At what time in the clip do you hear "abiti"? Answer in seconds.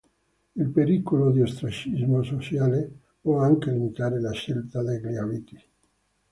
5.15-5.63